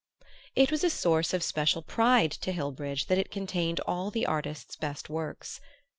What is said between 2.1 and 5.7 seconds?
to Hillbridge that it contained all the artist's best works.